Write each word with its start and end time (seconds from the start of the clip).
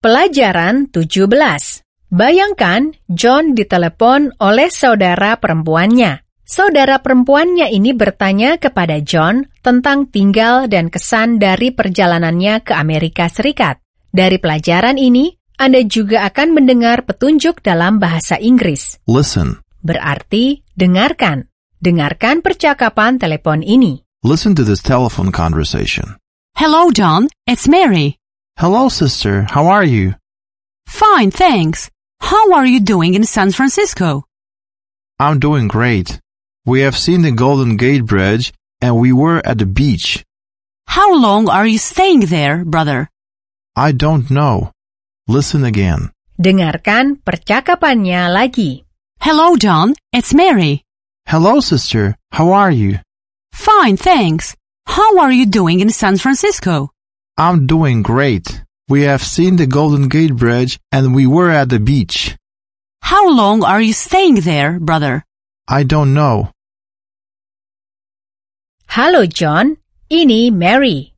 Pelajaran 0.00 0.88
17. 0.88 1.28
Bayangkan 2.08 2.96
John 3.12 3.52
ditelepon 3.52 4.32
oleh 4.40 4.72
saudara 4.72 5.36
perempuannya. 5.36 6.24
Saudara 6.40 7.04
perempuannya 7.04 7.68
ini 7.68 7.92
bertanya 7.92 8.56
kepada 8.56 8.96
John 9.04 9.44
tentang 9.60 10.08
tinggal 10.08 10.72
dan 10.72 10.88
kesan 10.88 11.36
dari 11.36 11.76
perjalanannya 11.76 12.64
ke 12.64 12.72
Amerika 12.72 13.28
Serikat. 13.28 13.76
Dari 14.08 14.40
pelajaran 14.40 14.96
ini, 14.96 15.36
Anda 15.60 15.84
juga 15.84 16.24
akan 16.32 16.56
mendengar 16.56 17.04
petunjuk 17.04 17.60
dalam 17.60 18.00
bahasa 18.00 18.40
Inggris. 18.40 19.04
Listen. 19.04 19.60
Berarti 19.84 20.64
dengarkan. 20.80 21.52
Dengarkan 21.76 22.40
percakapan 22.40 23.20
telepon 23.20 23.60
ini. 23.60 24.00
Listen 24.24 24.56
to 24.56 24.64
this 24.64 24.80
telephone 24.80 25.28
conversation. 25.28 26.16
Hello, 26.56 26.88
John. 26.88 27.28
It's 27.44 27.68
Mary. 27.68 28.19
Hello, 28.60 28.90
sister. 28.92 29.48
How 29.48 29.72
are 29.72 29.88
you? 29.88 30.20
Fine, 30.84 31.30
thanks. 31.30 31.88
How 32.20 32.52
are 32.52 32.66
you 32.66 32.78
doing 32.78 33.14
in 33.14 33.24
San 33.24 33.52
Francisco? 33.52 34.28
I'm 35.18 35.40
doing 35.40 35.66
great. 35.66 36.20
We 36.66 36.84
have 36.84 36.92
seen 36.92 37.22
the 37.22 37.32
Golden 37.32 37.78
Gate 37.78 38.04
Bridge 38.04 38.52
and 38.82 39.00
we 39.00 39.16
were 39.16 39.40
at 39.48 39.56
the 39.56 39.64
beach. 39.64 40.26
How 40.84 41.16
long 41.16 41.48
are 41.48 41.64
you 41.66 41.78
staying 41.78 42.28
there, 42.28 42.62
brother? 42.62 43.08
I 43.74 43.92
don't 43.92 44.28
know. 44.28 44.72
Listen 45.26 45.64
again. 45.64 46.12
Dengarkan 46.36 47.24
percakapannya 47.24 48.28
lagi. 48.28 48.84
Hello, 49.24 49.56
John. 49.56 49.96
It's 50.12 50.36
Mary. 50.36 50.84
Hello, 51.24 51.64
sister. 51.64 52.12
How 52.36 52.52
are 52.52 52.70
you? 52.70 53.00
Fine, 53.56 53.96
thanks. 53.96 54.52
How 54.84 55.16
are 55.16 55.32
you 55.32 55.48
doing 55.48 55.80
in 55.80 55.88
San 55.88 56.20
Francisco? 56.20 56.89
I'm 57.40 57.64
doing 57.66 58.02
great. 58.02 58.60
We 58.86 59.08
have 59.08 59.22
seen 59.24 59.56
the 59.56 59.66
Golden 59.66 60.08
Gate 60.12 60.36
Bridge 60.36 60.78
and 60.92 61.14
we 61.14 61.26
were 61.26 61.48
at 61.48 61.70
the 61.70 61.80
beach. 61.80 62.36
How 63.00 63.32
long 63.32 63.64
are 63.64 63.80
you 63.80 63.94
staying 63.94 64.44
there, 64.44 64.78
brother? 64.78 65.24
I 65.66 65.84
don't 65.84 66.12
know. 66.12 66.52
Halo 68.90 69.24
John, 69.24 69.78
ini 70.12 70.52
Mary. 70.52 71.14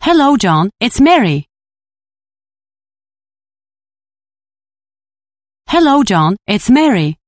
Hello, 0.00 0.38
John. 0.38 0.70
It's 0.80 0.98
Mary. 0.98 1.44
Hello, 5.68 6.02
John. 6.04 6.40
It's 6.46 6.70
Mary. 6.70 7.18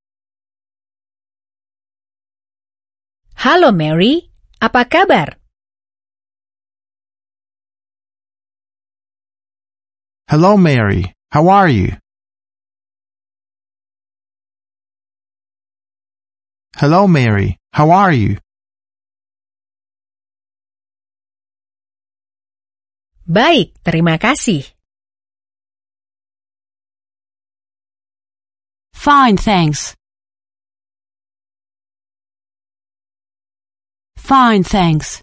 Halo 3.37 3.77
Mary, 3.77 4.33
apa 4.57 4.89
kabar? 4.89 5.42
Hello, 10.33 10.57
Mary. 10.57 11.13
How 11.31 11.49
are 11.49 11.69
you? 11.69 11.99
Hello, 16.75 17.07
Mary. 17.07 17.59
How 17.75 17.91
are 17.91 18.13
you? 18.13 18.39
Baik, 23.29 23.77
terima 23.85 24.17
kasih. 24.17 24.73
Fine, 28.97 29.37
thanks. 29.37 29.93
Fine, 34.17 34.65
thanks. 34.65 35.21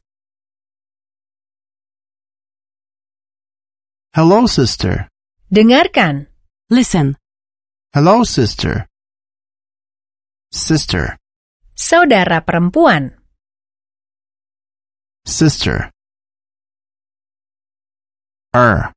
Hello, 4.19 4.45
sister. 4.47 5.07
Dengarkan. 5.47 6.27
Listen. 6.69 7.15
Hello, 7.95 8.25
sister. 8.25 8.85
Sister. 10.51 11.15
Saudara 11.71 12.43
perempuan. 12.43 13.15
Sister. 15.23 15.89
Er. 18.53 18.91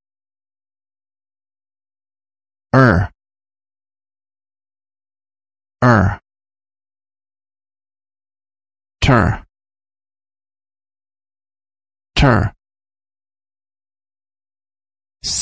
Er. 2.74 3.12
Er. 5.82 6.18
Ter. 8.98 9.44
Ter. 12.18 12.61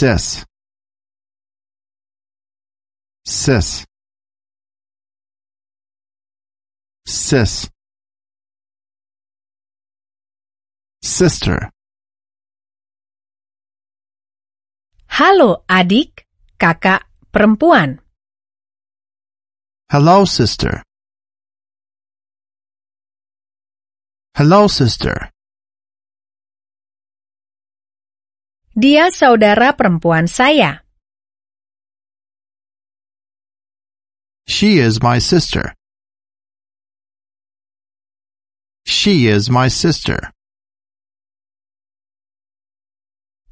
Sis. 0.01 0.47
Sis. 3.27 3.85
Sis. 7.05 7.69
Sister. 11.05 11.69
Halo 15.21 15.69
adik, 15.69 16.25
kakak 16.57 17.05
perempuan. 17.29 18.01
Hello, 19.93 20.25
sister. 20.25 20.81
Hello, 24.33 24.65
sister. 24.65 25.29
Dia 28.81 29.13
saudara 29.13 29.77
perempuan 29.77 30.25
saya. 30.25 30.81
She 34.49 34.81
is 34.81 35.05
my 35.05 35.21
sister. 35.21 35.77
She 38.89 39.29
is 39.29 39.53
my 39.53 39.69
sister. 39.69 40.33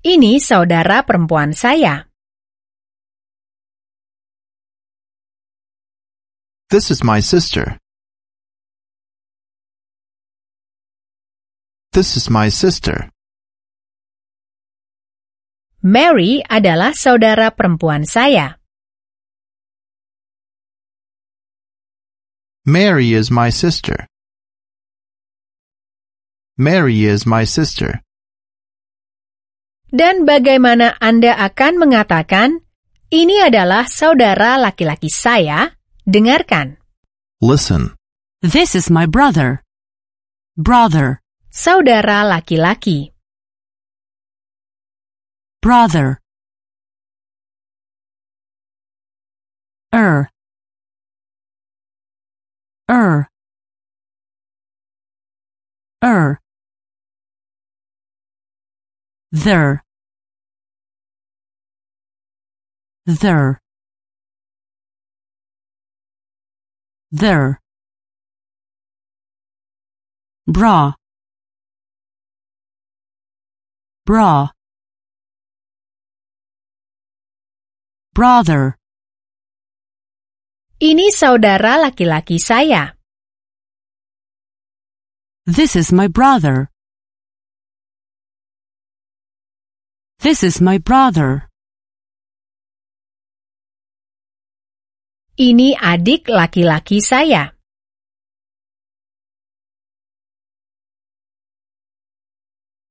Ini 0.00 0.40
saudara 0.40 1.04
perempuan 1.04 1.52
saya. 1.52 2.08
This 6.72 6.88
is 6.88 7.04
my 7.04 7.20
sister. 7.20 7.76
This 11.92 12.16
is 12.16 12.32
my 12.32 12.48
sister. 12.48 13.12
Mary 15.78 16.42
adalah 16.42 16.90
saudara 16.90 17.54
perempuan 17.54 18.02
saya. 18.02 18.58
Mary 22.66 23.14
is 23.14 23.30
my 23.30 23.46
sister. 23.46 24.10
Mary 26.58 27.06
is 27.06 27.22
my 27.22 27.46
sister. 27.46 28.02
Dan 29.94 30.26
bagaimana 30.26 30.98
Anda 30.98 31.38
akan 31.46 31.78
mengatakan, 31.78 32.66
ini 33.14 33.38
adalah 33.38 33.86
saudara 33.86 34.58
laki-laki 34.58 35.06
saya? 35.06 35.78
Dengarkan. 36.02 36.82
Listen. 37.38 37.94
This 38.42 38.74
is 38.74 38.90
my 38.90 39.06
brother. 39.06 39.62
Brother. 40.58 41.22
Saudara 41.54 42.26
laki-laki. 42.26 43.14
Brother. 45.60 46.20
Er. 49.92 50.28
Er. 52.88 53.28
Er. 56.04 56.40
There. 59.32 59.82
There. 63.06 63.60
There. 67.10 67.60
Bra. 70.46 70.94
Bra. 74.06 74.50
Brother. 78.18 78.74
Ini 80.82 81.14
saudara 81.14 81.78
laki-laki 81.78 82.42
saya. 82.42 82.98
This 85.46 85.78
is 85.78 85.94
my 85.94 86.10
brother. 86.10 86.66
This 90.18 90.42
is 90.42 90.58
my 90.58 90.82
brother. 90.82 91.46
Ini 95.38 95.78
adik 95.78 96.26
laki-laki 96.26 96.98
saya. 96.98 97.54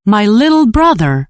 My 0.07 0.24
little 0.24 0.71
brother. 0.71 1.27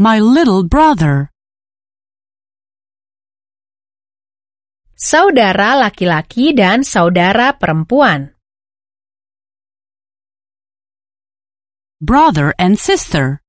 My 0.00 0.16
little 0.16 0.64
brother. 0.64 1.28
Saudara 4.96 5.76
laki-laki 5.76 6.56
dan 6.56 6.88
saudara 6.88 7.52
perempuan. 7.52 8.32
Brother 12.00 12.56
and 12.56 12.80
sister. 12.80 13.44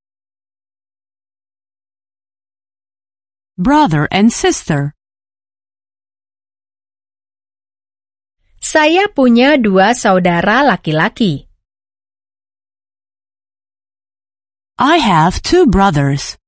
Brother 3.56 4.12
and 4.12 4.28
sister. 4.28 4.92
Saya 8.60 9.08
punya 9.08 9.56
dua 9.56 9.96
saudara 9.96 10.68
laki-laki. 10.68 11.48
I 14.76 15.00
have 15.00 15.40
two 15.40 15.64
brothers. 15.64 16.41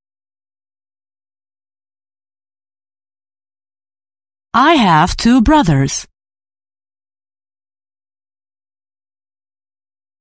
I 4.53 4.77
have 4.77 5.17
two 5.17 5.41
brothers. 5.41 6.05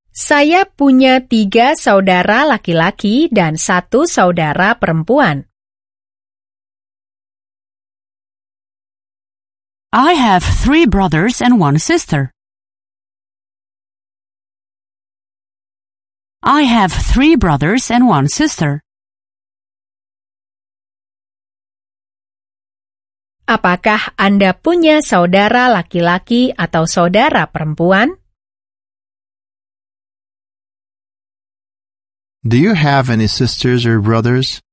Saya 0.09 0.65
punya 0.65 1.21
tiga 1.21 1.77
saudara 1.77 2.49
laki-laki 2.49 3.29
dan 3.29 3.61
satu 3.61 4.09
saudara 4.09 4.81
perempuan. 4.81 5.45
I 9.93 10.17
have 10.17 10.41
three 10.41 10.89
brothers 10.89 11.45
and 11.45 11.61
one 11.61 11.77
sister. 11.77 12.33
I 16.41 16.65
have 16.65 16.89
three 16.89 17.37
brothers 17.37 17.93
and 17.93 18.09
one 18.09 18.33
sister. 18.33 18.81
Apakah 23.53 24.17
Anda 24.17 24.57
punya 24.57 25.05
saudara 25.05 25.69
laki-laki 25.69 26.57
atau 26.57 26.89
saudara 26.89 27.45
perempuan? 27.53 28.17
Do 32.41 32.57
you 32.57 32.73
have 32.73 33.13
any 33.13 33.29
sisters 33.29 33.85
or 33.85 34.01
brothers? 34.01 34.65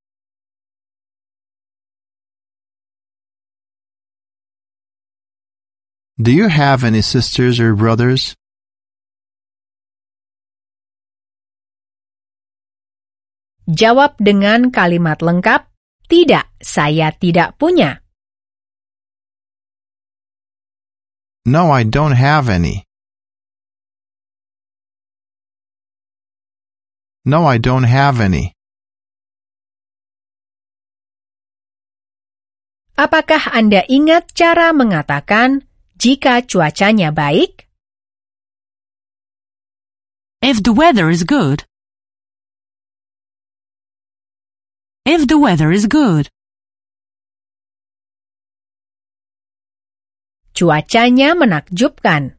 Do 6.15 6.31
you 6.31 6.47
have 6.47 6.87
any 6.87 7.03
sisters 7.03 7.59
or 7.59 7.75
brothers? 7.75 8.31
Jawab 13.67 14.15
dengan 14.23 14.71
kalimat 14.71 15.19
lengkap, 15.19 15.67
tidak, 16.07 16.47
saya 16.63 17.11
tidak 17.11 17.59
punya. 17.59 17.99
No, 21.49 21.71
I 21.73 21.81
don't 21.81 22.13
have 22.13 22.45
any. 22.47 22.85
No, 27.25 27.49
I 27.49 27.57
don't 27.57 27.89
have 27.89 28.21
any. 28.21 28.53
Apakah 32.93 33.49
Anda 33.49 33.81
ingat 33.89 34.37
cara 34.37 34.69
mengatakan 34.77 35.65
jika 35.97 36.45
cuacanya 36.45 37.09
baik? 37.09 37.65
If 40.45 40.61
the 40.61 40.69
weather 40.69 41.09
is 41.09 41.25
good. 41.25 41.65
If 45.01 45.25
the 45.25 45.41
weather 45.41 45.73
is 45.73 45.89
good. 45.89 46.29
Cuacanya 50.59 51.39
menakjubkan. 51.39 52.35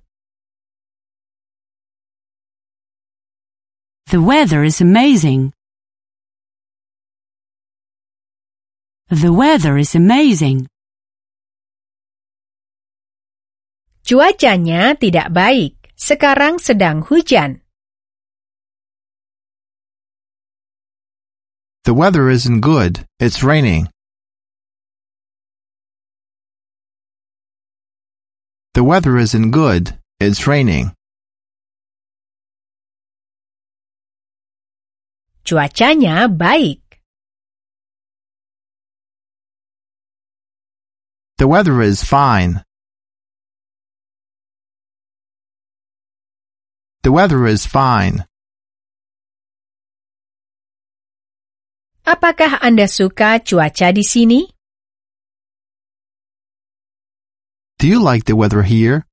The 4.12 4.20
weather 4.20 4.60
is 4.60 4.84
amazing. 4.84 5.56
The 9.08 9.32
weather 9.32 9.80
is 9.80 9.96
amazing. 9.96 10.68
Cuacanya 14.04 15.00
tidak 15.00 15.32
baik. 15.32 15.80
Sekarang 15.96 16.60
sedang 16.60 17.00
hujan. 17.00 17.64
The 21.88 21.96
weather 21.96 22.28
isn't 22.28 22.60
good. 22.60 23.08
It's 23.16 23.40
raining. 23.40 23.88
The 28.74 28.84
weather 28.84 29.18
isn't 29.18 29.50
good. 29.50 29.98
It's 30.20 30.46
raining. 30.46 30.94
Cuacanya 35.44 36.30
baik. 36.30 37.02
The 41.38 41.48
weather 41.48 41.82
is 41.82 42.04
fine. 42.04 42.62
The 47.02 47.10
weather 47.10 47.46
is 47.46 47.66
fine. 47.66 48.22
Apakah 52.06 52.62
Anda 52.62 52.86
suka 52.86 53.40
cuaca 53.42 53.90
di 53.90 54.04
sini? 54.06 54.59
Do 57.80 57.88
you 57.88 57.96
like 57.96 58.28
the 58.28 58.36
weather 58.36 58.60
here? 58.60 59.06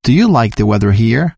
Do 0.00 0.16
you 0.16 0.32
like 0.32 0.56
the 0.56 0.64
weather 0.64 0.96
here? 0.96 1.36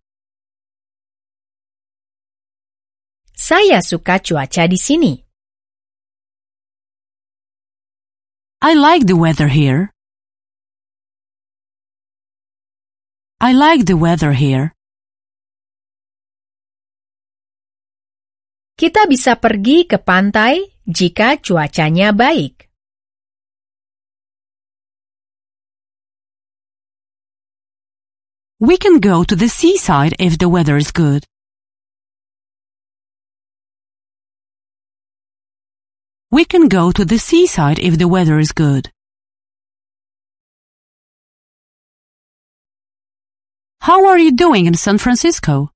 Saya 3.34 3.82
suka 3.82 4.22
cuaca 4.22 4.70
di 4.70 4.78
sini. 4.78 5.18
I 8.62 8.78
like 8.78 9.10
the 9.10 9.18
weather 9.18 9.50
here. 9.50 9.90
I 13.42 13.50
like 13.50 13.90
the 13.90 13.98
weather 13.98 14.30
here. 14.38 14.78
Kita 18.78 19.10
bisa 19.10 19.34
pergi 19.42 19.90
ke 19.90 19.98
pantai 19.98 20.70
jika 20.86 21.42
cuacanya 21.42 22.14
baik. 22.14 22.65
We 28.56 28.80
can 28.80 29.04
go 29.04 29.20
to 29.20 29.36
the 29.36 29.52
seaside 29.52 30.16
if 30.18 30.40
the 30.40 30.48
weather 30.48 30.80
is 30.80 30.88
good. 30.88 31.28
We 36.32 36.48
can 36.48 36.72
go 36.72 36.88
to 36.88 37.04
the 37.04 37.18
seaside 37.20 37.78
if 37.78 38.00
the 38.00 38.08
weather 38.08 38.40
is 38.40 38.56
good. 38.56 38.88
How 43.84 44.08
are 44.08 44.16
you 44.16 44.32
doing 44.32 44.64
in 44.64 44.72
San 44.72 44.96
Francisco? 44.96 45.68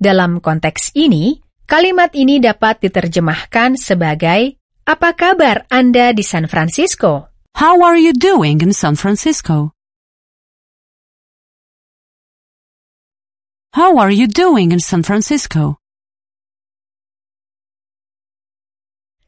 Dalam 0.00 0.40
konteks 0.40 0.96
ini, 0.96 1.36
kalimat 1.68 2.16
ini 2.16 2.40
dapat 2.40 2.80
diterjemahkan 2.80 3.76
sebagai 3.76 4.56
Apa 4.88 5.12
kabar 5.12 5.68
Anda 5.68 6.16
di 6.16 6.24
San 6.24 6.48
Francisco? 6.48 7.28
How 7.60 7.84
are 7.84 8.00
you 8.00 8.16
doing 8.16 8.64
in 8.64 8.72
San 8.72 8.96
Francisco? 8.96 9.76
How 13.72 13.96
are 13.96 14.10
you 14.10 14.28
doing 14.28 14.70
in 14.70 14.80
San 14.80 15.02
Francisco? 15.02 15.80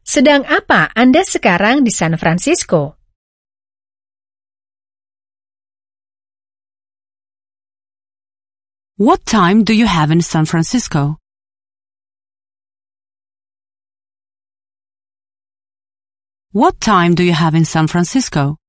Sedang 0.04 0.44
apa 0.44 0.92
Anda 0.92 1.24
sekarang 1.24 1.80
di 1.80 1.88
San 1.88 2.12
Francisco? 2.20 3.00
What 9.00 9.24
time 9.24 9.64
do 9.64 9.72
you 9.72 9.88
have 9.88 10.12
in 10.12 10.20
San 10.20 10.44
Francisco? 10.44 11.16
What 16.52 16.84
time 16.84 17.16
do 17.16 17.24
you 17.24 17.32
have 17.32 17.56
in 17.56 17.64
San 17.64 17.88
Francisco? 17.88 18.60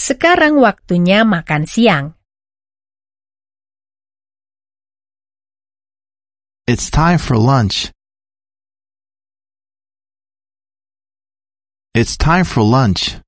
Sekarang 0.00 0.56
waktunya 0.64 1.28
makan 1.28 1.68
siang. 1.68 2.16
It's 6.64 6.88
time 6.88 7.20
for 7.20 7.36
lunch. 7.36 7.92
It's 11.92 12.16
time 12.16 12.48
for 12.48 12.64
lunch. 12.64 13.20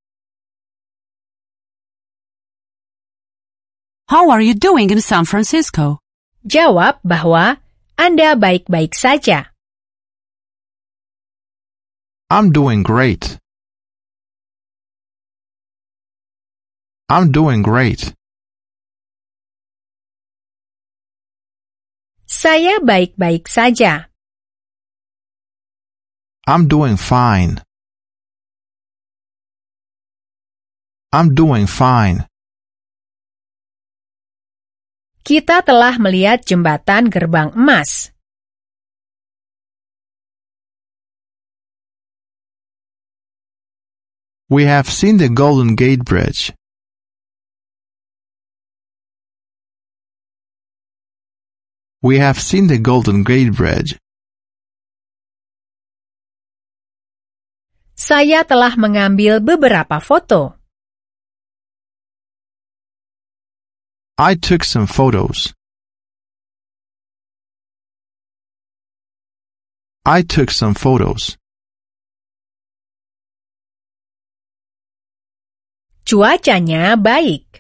How 4.09 4.33
are 4.33 4.41
you 4.41 4.57
doing 4.57 4.89
in 4.89 5.05
San 5.05 5.29
Francisco? 5.29 6.01
Jawab 6.49 7.05
bahwa 7.05 7.61
Anda 8.01 8.33
baik-baik 8.33 8.97
saja. 8.97 9.53
I'm 12.33 12.49
doing 12.49 12.81
great. 12.81 13.42
I'm 17.13 17.29
doing 17.29 17.61
great. 17.61 18.17
Saya 22.25 22.81
baik-baik 22.81 23.53
saja. 23.53 24.09
I'm 26.49 26.73
doing 26.73 26.97
fine. 26.97 27.61
I'm 31.13 31.37
doing 31.37 31.69
fine. 31.69 32.25
Kita 35.21 35.61
telah 35.61 36.01
melihat 36.01 36.49
jembatan 36.49 37.13
gerbang 37.13 37.53
emas. 37.53 38.09
We 44.49 44.65
have 44.65 44.89
seen 44.89 45.21
the 45.21 45.29
Golden 45.29 45.77
Gate 45.77 46.09
Bridge. 46.09 46.57
We 52.03 52.19
have 52.19 52.43
seen 52.43 52.67
the 52.67 52.83
Golden 52.83 53.23
Gate 53.23 53.55
Bridge. 53.55 53.95
Saya 57.95 58.43
telah 58.43 58.75
mengambil 58.75 59.39
beberapa 59.39 60.03
foto. 60.03 60.59
I 64.19 64.35
took 64.35 64.67
some 64.67 64.91
photos. 64.91 65.55
I 70.03 70.27
took 70.27 70.51
some 70.51 70.75
photos. 70.75 71.39
Cuacanya 76.03 76.99
baik. 76.99 77.52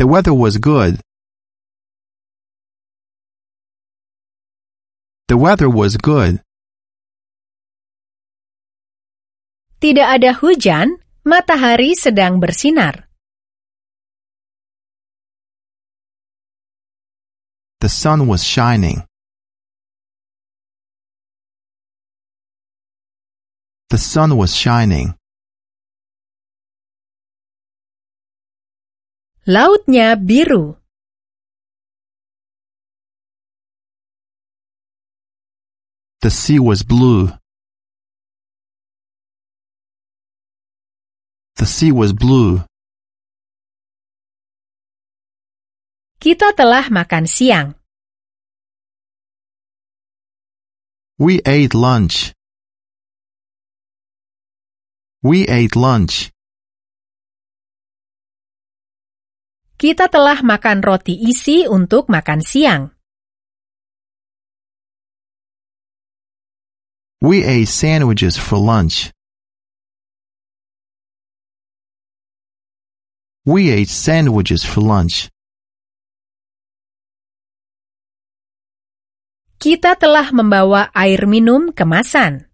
The 0.00 0.06
weather 0.06 0.32
was 0.32 0.56
good. 0.56 0.96
The 5.28 5.36
weather 5.36 5.68
was 5.68 6.00
good. 6.00 6.40
Tidak 9.76 10.00
ada 10.00 10.32
hujan, 10.40 11.04
matahari 11.20 11.92
sedang 11.92 12.40
bersinar. 12.40 13.12
The 17.84 17.92
sun 17.92 18.24
was 18.24 18.40
shining. 18.40 19.04
The 23.92 24.00
sun 24.00 24.40
was 24.40 24.56
shining. 24.56 25.19
Lautnya 29.46 30.16
biru. 30.20 30.76
The 36.20 36.28
sea 36.30 36.58
was 36.60 36.82
blue. 36.82 37.32
The 41.56 41.64
sea 41.64 41.88
was 41.88 42.12
blue. 42.12 42.60
Kita 46.20 46.52
telah 46.52 46.92
makan 46.92 47.24
siang. 47.24 47.80
We 51.16 51.40
ate 51.48 51.72
lunch. 51.72 52.36
We 55.24 55.48
ate 55.48 55.72
lunch. 55.76 56.28
Kita 59.80 60.12
telah 60.12 60.44
makan 60.44 60.84
roti 60.84 61.16
isi 61.16 61.64
untuk 61.64 62.12
makan 62.12 62.44
siang. 62.44 62.92
We 67.24 67.40
ate 67.40 67.64
sandwiches 67.64 68.36
for 68.36 68.60
lunch. 68.60 69.08
We 73.48 73.72
ate 73.72 73.88
sandwiches 73.88 74.68
for 74.68 74.84
lunch. 74.84 75.32
Kita 79.56 79.96
telah 79.96 80.28
membawa 80.28 80.92
air 80.92 81.24
minum 81.24 81.72
kemasan. 81.72 82.52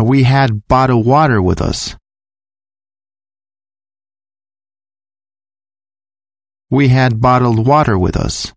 We 0.00 0.24
had 0.24 0.64
bottled 0.64 1.04
water 1.04 1.44
with 1.44 1.60
us. 1.60 1.97
We 6.70 6.88
had 6.88 7.20
bottled 7.20 7.64
water 7.64 7.96
with 7.96 8.12
us. 8.16 8.52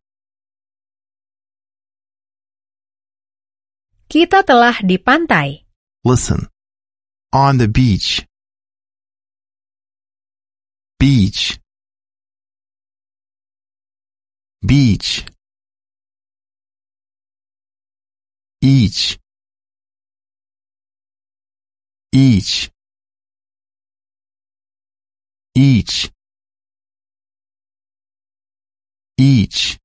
Kita 4.11 4.43
telah 4.43 4.75
di 4.83 4.99
pantai. 4.99 5.63
Listen. 6.03 6.51
On 7.31 7.55
the 7.55 7.71
beach. 7.71 8.27
Beach. 10.99 11.55
Beach. 14.59 15.23
Each. 18.59 19.17
Each. 22.11 22.69
Each. 25.55 26.11
Each. 29.21 29.77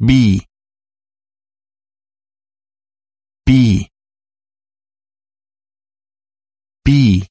Be. 0.00 0.40
Be. 3.44 3.90
Be. 6.82 7.28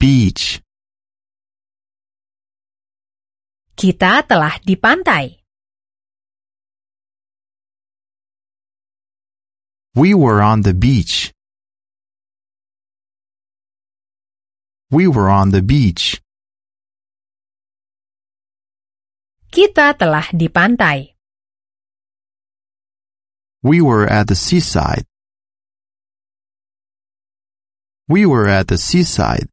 Beach. 0.00 0.64
Kita 3.76 4.24
telah 4.24 4.56
di 4.64 4.80
pantai. 4.80 5.44
We 9.92 10.16
were 10.16 10.40
on 10.40 10.64
the 10.64 10.72
beach. 10.72 11.33
We 14.94 15.10
were 15.10 15.26
on 15.26 15.50
the 15.50 15.58
beach. 15.58 16.22
Kita 19.50 19.90
telah 19.98 20.30
di 20.30 20.46
pantai. 20.46 21.10
We 23.66 23.82
were 23.82 24.06
at 24.06 24.30
the 24.30 24.38
seaside. 24.38 25.02
We 28.06 28.22
were 28.22 28.46
at 28.46 28.70
the 28.70 28.78
seaside. 28.78 29.50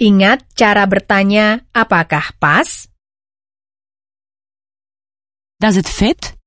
Ingat 0.00 0.48
cara 0.56 0.88
bertanya 0.88 1.68
apakah 1.76 2.32
pas? 2.40 2.88
Does 5.60 5.76
it 5.76 5.84
fit? 5.84 6.40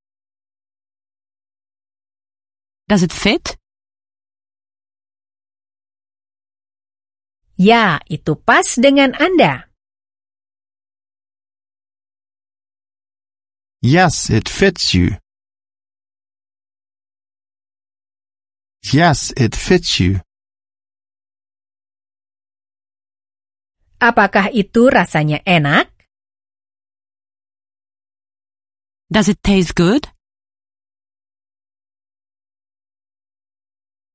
Does 2.90 3.06
it 3.06 3.14
fit? 3.14 3.62
Ya, 7.56 8.04
itu 8.12 8.36
pas 8.36 8.68
dengan 8.76 9.16
Anda. 9.16 9.72
Yes, 13.80 14.28
it 14.28 14.52
fits 14.52 14.92
you. 14.92 15.16
Yes, 18.92 19.32
it 19.40 19.56
fits 19.56 20.04
you. 20.04 20.20
Apakah 24.04 24.52
itu 24.52 24.92
rasanya 24.92 25.40
enak? 25.48 25.88
Does 29.08 29.32
it 29.32 29.40
taste 29.40 29.80
good? 29.80 30.12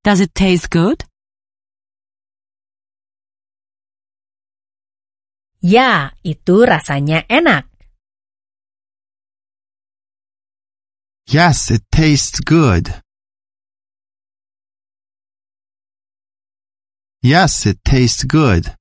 Does 0.04 0.20
it 0.20 0.36
taste 0.36 0.68
good? 0.68 1.09
Ya, 5.60 6.16
itu 6.24 6.64
rasanya 6.64 7.28
enak. 7.28 7.68
Yes, 11.28 11.68
it 11.68 11.84
tastes 11.92 12.40
good. 12.40 13.04
Yes, 17.20 17.68
it 17.68 17.84
tastes 17.84 18.24
good. 18.24 18.72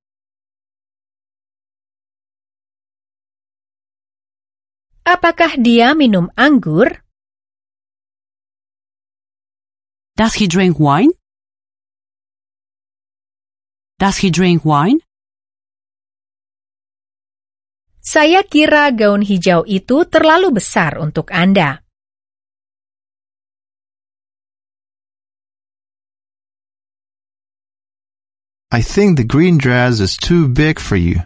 Apakah 5.04 5.60
dia 5.60 5.92
minum 5.92 6.32
anggur? 6.40 7.04
Does 10.16 10.40
he 10.40 10.48
drink 10.48 10.80
wine? 10.80 11.12
Does 14.00 14.24
he 14.24 14.32
drink 14.32 14.64
wine? 14.64 15.04
Saya 18.10 18.42
kira 18.42 18.90
gaun 18.90 19.22
hijau 19.22 19.70
itu 19.70 20.02
terlalu 20.10 20.58
besar 20.58 20.98
untuk 20.98 21.30
Anda. 21.30 21.86
I 28.74 28.82
think 28.82 29.22
the 29.22 29.26
green 29.30 29.62
dress 29.62 30.02
is 30.02 30.18
too 30.18 30.50
big 30.50 30.82
for 30.82 30.98
you. 30.98 31.22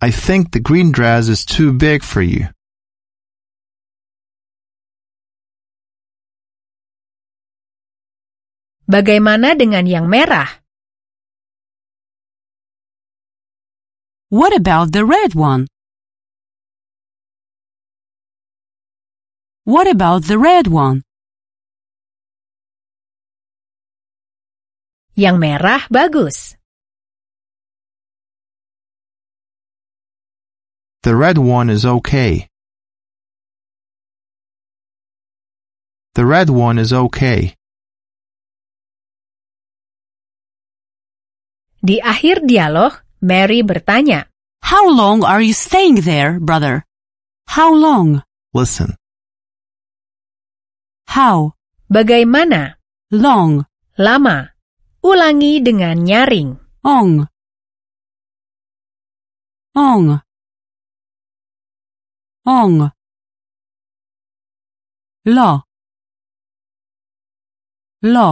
I 0.00 0.08
think 0.08 0.56
the 0.56 0.64
green 0.64 0.96
dress 0.96 1.28
is 1.28 1.44
too 1.44 1.76
big 1.76 2.00
for 2.00 2.24
you. 2.24 2.48
Bagaimana 8.88 9.52
dengan 9.52 9.84
yang 9.84 10.08
merah? 10.08 10.59
What 14.30 14.54
about 14.54 14.92
the 14.92 15.04
red 15.04 15.34
one? 15.34 15.66
What 19.64 19.90
about 19.90 20.30
the 20.30 20.38
red 20.38 20.68
one? 20.68 21.02
Yang 25.18 25.36
merah 25.42 25.82
bagus. 25.90 26.54
The 31.02 31.16
red 31.18 31.36
one 31.38 31.68
is 31.68 31.84
okay. 31.84 32.46
The 36.14 36.24
red 36.24 36.50
one 36.54 36.78
is 36.78 36.94
okay. 36.94 37.58
Di 41.82 41.98
akhir 41.98 42.46
dialog, 42.46 43.09
Mary 43.20 43.60
bertanya, 43.62 44.26
How 44.64 44.88
long 44.88 45.24
are 45.24 45.40
you 45.40 45.52
staying 45.52 46.02
there, 46.04 46.40
brother? 46.40 46.84
How 47.48 47.72
long? 47.74 48.22
Listen. 48.52 48.96
How 51.10 51.54
Bagaimana? 51.90 52.78
long? 53.10 53.66
Lama. 53.98 54.46
Ulangi 55.02 55.58
dengan 55.58 56.06
nyaring. 56.06 56.54
Ong. 56.86 57.26
Ong. 59.74 60.22
Ong. 62.46 62.78
Lo. 65.26 65.50
Lo. 68.06 68.28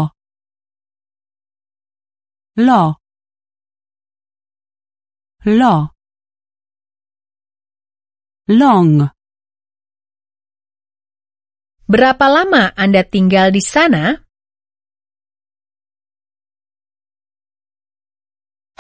Lo. 2.55 2.98
Lo. 5.47 5.95
Long. 8.51 9.07
Berapa 11.87 12.27
lama 12.27 12.75
Anda 12.75 13.07
tinggal 13.07 13.55
di 13.55 13.63
sana? 13.63 14.19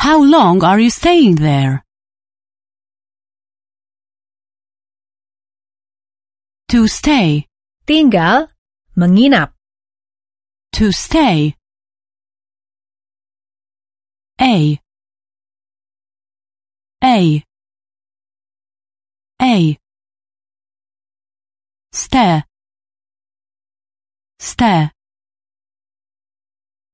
How 0.03 0.18
long 0.18 0.66
are 0.66 0.83
you 0.83 0.90
staying 0.90 1.38
there? 1.38 1.87
To 6.75 6.90
stay. 6.90 7.47
Tinggal, 7.87 8.51
menginap. 8.99 9.55
To 10.75 10.90
stay. 10.90 11.55
A. 14.42 14.83
A. 17.01 17.45
A. 19.41 19.79
Stare. 21.93 22.45
Stare. 24.41 24.91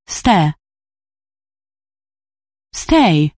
Stare. 0.07 0.55
Stay. 2.71 3.33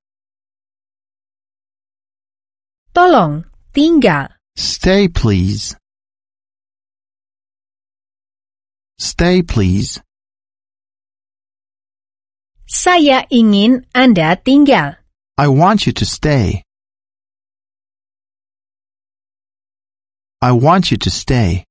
Tolong, 2.92 3.44
tinggal. 3.72 4.34
Stay, 4.56 5.06
please. 5.06 5.76
Stay, 8.98 9.42
please. 9.46 10.02
Saya 12.66 13.22
ingin 13.30 13.86
Anda 13.94 14.34
tinggal. 14.34 15.05
I 15.38 15.48
want 15.48 15.84
you 15.84 15.92
to 15.92 16.06
stay. 16.06 16.64
I 20.40 20.52
want 20.52 20.88
you 20.90 20.96
to 20.96 21.10
stay. 21.12 21.68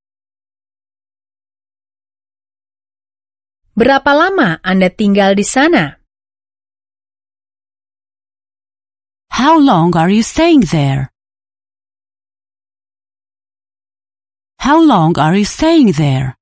Berapa 3.74 4.14
lama 4.14 4.62
Anda 4.62 4.94
tinggal 4.94 5.34
di 5.34 5.42
sana? 5.42 5.98
How 9.34 9.58
long 9.58 9.98
are 9.98 10.14
you 10.14 10.22
staying 10.22 10.70
there? 10.70 11.10
How 14.62 14.78
long 14.78 15.18
are 15.18 15.34
you 15.34 15.46
staying 15.50 15.98
there? 15.98 16.38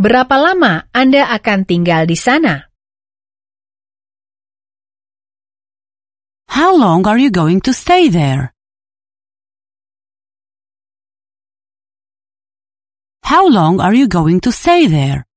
Berapa 0.00 0.40
lama 0.40 0.88
Anda 0.96 1.28
akan 1.36 1.68
tinggal 1.68 2.08
di 2.08 2.16
sana? 2.16 2.67
How 6.48 6.74
long 6.76 7.06
are 7.06 7.18
you 7.18 7.30
going 7.30 7.60
to 7.62 7.72
stay 7.72 8.08
there? 8.08 8.52
How 13.22 13.46
long 13.46 13.80
are 13.80 13.92
you 13.92 14.08
going 14.08 14.40
to 14.40 14.50
stay 14.50 14.86
there? 14.88 15.28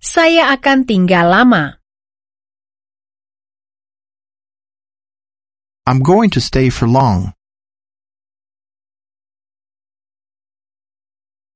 Saya 0.00 0.56
akan 0.56 0.88
tinggal 0.88 1.28
lama. 1.28 1.76
I'm 5.84 6.00
going 6.00 6.32
to 6.32 6.40
stay 6.40 6.72
for 6.72 6.88
long. 6.88 7.36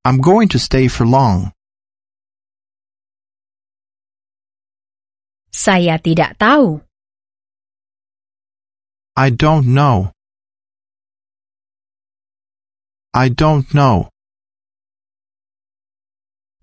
I'm 0.05 0.21
going 0.21 0.47
to 0.53 0.59
stay 0.59 0.87
for 0.87 1.09
long. 1.09 1.51
Saya 5.51 5.99
tidak 5.99 6.39
tahu. 6.39 6.79
I 9.19 9.27
don't 9.35 9.67
know. 9.67 10.15
I 13.11 13.27
don't 13.27 13.67
know. 13.75 14.07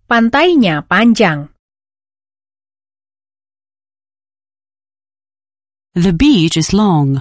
Pantainya 0.08 0.80
panjang. 0.88 1.52
The 5.92 6.16
beach 6.16 6.56
is 6.56 6.72
long. 6.72 7.20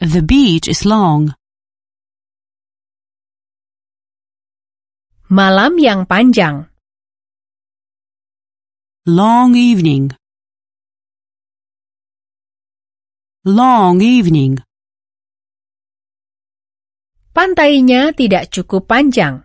The 0.00 0.24
beach 0.24 0.64
is 0.64 0.88
long. 0.88 1.36
Malam 5.28 5.76
yang 5.76 6.08
panjang. 6.08 6.71
Long 9.02 9.56
evening. 9.58 10.14
Long 13.42 13.98
evening. 13.98 14.62
Pantainya 17.34 18.14
tidak 18.14 18.54
cukup 18.54 18.86
panjang. 18.86 19.42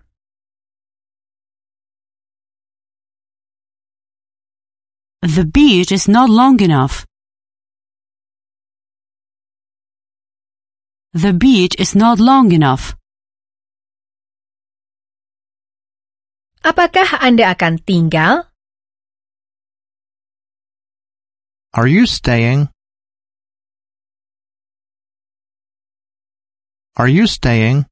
The 5.26 5.42
beach 5.50 5.90
is 5.90 6.06
not 6.06 6.30
long 6.30 6.62
enough. 6.62 7.10
The 11.18 11.34
beach 11.34 11.74
is 11.82 11.98
not 11.98 12.22
long 12.22 12.54
enough. 12.54 12.94
Apakah 16.62 17.18
Anda 17.26 17.58
akan 17.58 17.82
tinggal? 17.82 18.54
Are 21.78 21.86
you 21.86 22.08
staying? 22.08 22.70
Are 26.98 27.06
you 27.08 27.30
staying? 27.30 27.86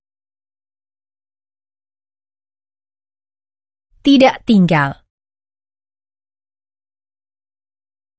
Tidak 4.01 4.41
tinggal. 4.49 5.05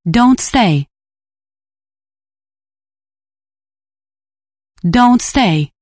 Don't 0.07 0.39
stay. 0.39 0.87
Don't 4.79 5.19
stay. 5.19 5.75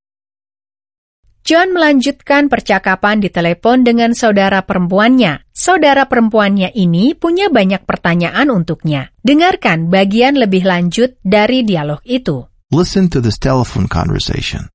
John 1.46 1.78
melanjutkan 1.78 2.50
percakapan 2.50 3.22
di 3.22 3.30
telepon 3.30 3.86
dengan 3.86 4.18
saudara 4.18 4.66
perempuannya. 4.66 5.46
Saudara 5.54 6.10
perempuannya 6.10 6.74
ini 6.74 7.14
punya 7.14 7.54
banyak 7.54 7.86
pertanyaan 7.86 8.50
untuknya. 8.50 9.14
Dengarkan 9.22 9.94
bagian 9.94 10.42
lebih 10.42 10.66
lanjut 10.66 11.22
dari 11.22 11.62
dialog 11.62 12.02
itu. 12.02 12.50
Listen 12.74 13.14
to 13.14 13.22
this 13.22 13.38
telephone 13.38 13.86
conversation. 13.86 14.74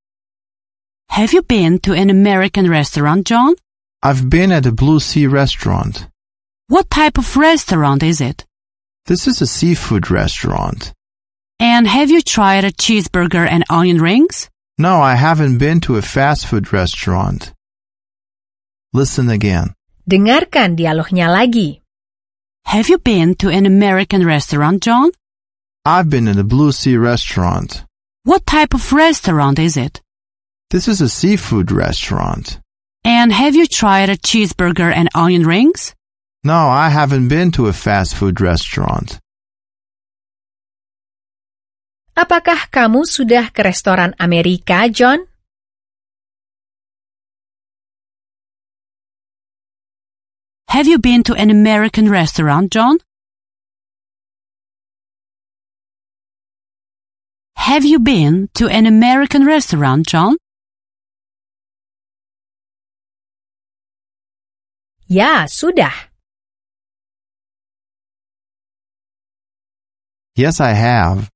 Have 1.11 1.35
you 1.35 1.43
been 1.43 1.83
to 1.83 1.91
an 1.91 2.07
American 2.07 2.71
restaurant, 2.71 3.27
John? 3.27 3.59
I've 3.99 4.31
been 4.31 4.55
at 4.55 4.63
a 4.63 4.71
Blue 4.71 5.03
Sea 5.03 5.27
restaurant. 5.27 6.07
What 6.71 6.87
type 6.87 7.19
of 7.19 7.35
restaurant 7.35 8.07
is 8.07 8.23
it? 8.23 8.47
This 9.11 9.27
is 9.27 9.43
a 9.43 9.51
seafood 9.51 10.07
restaurant. 10.07 10.95
And 11.59 11.91
have 11.91 12.15
you 12.15 12.23
tried 12.23 12.63
a 12.63 12.71
cheeseburger 12.71 13.43
and 13.43 13.67
onion 13.67 13.99
rings? 13.99 14.47
No, 14.81 15.03
I 15.03 15.15
haven't 15.15 15.59
been 15.59 15.79
to 15.81 15.99
a 15.99 16.01
fast 16.01 16.47
food 16.47 16.73
restaurant. 16.73 17.53
Listen 18.95 19.29
again. 19.29 19.75
Dengarkan 20.09 20.73
dialognya 20.73 21.29
lagi. 21.29 21.85
Have 22.65 22.89
you 22.89 22.97
been 22.97 23.35
to 23.45 23.51
an 23.51 23.67
American 23.67 24.25
restaurant, 24.25 24.81
John? 24.81 25.11
I've 25.85 26.09
been 26.09 26.27
in 26.27 26.39
a 26.39 26.49
Blue 26.49 26.73
Sea 26.73 26.97
restaurant. 26.97 27.85
What 28.25 28.47
type 28.47 28.73
of 28.73 28.91
restaurant 28.91 29.59
is 29.59 29.77
it? 29.77 30.01
This 30.71 30.89
is 30.89 31.03
a 31.03 31.13
seafood 31.13 31.71
restaurant. 31.71 32.59
And 33.05 33.31
have 33.37 33.55
you 33.55 33.67
tried 33.67 34.09
a 34.09 34.17
cheeseburger 34.17 34.89
and 34.89 35.11
onion 35.15 35.45
rings? 35.45 35.95
No, 36.43 36.57
I 36.57 36.89
haven't 36.89 37.29
been 37.29 37.53
to 37.53 37.69
a 37.69 37.77
fast 37.77 38.17
food 38.17 38.41
restaurant. 38.41 39.21
Apakah 42.19 42.67
kamu 42.69 43.07
sudah 43.07 43.55
ke 43.55 43.63
restoran 43.63 44.19
Amerika, 44.19 44.91
John? 44.91 45.31
Have 50.71 50.87
you 50.87 50.99
been 50.99 51.23
to 51.27 51.35
an 51.35 51.51
American 51.51 52.11
restaurant, 52.11 52.71
John? 52.71 52.99
Have 57.57 57.85
you 57.85 57.99
been 57.99 58.49
to 58.55 58.67
an 58.67 58.87
American 58.87 59.47
restaurant, 59.47 60.07
John? 60.07 60.39
Ya, 65.11 65.47
sudah. 65.51 66.11
Yes, 70.39 70.63
I 70.63 70.71
have. 70.71 71.31